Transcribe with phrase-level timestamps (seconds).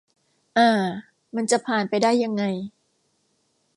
[0.57, 0.69] อ่า
[1.35, 2.43] มันจะผ่านไปได้ยังไง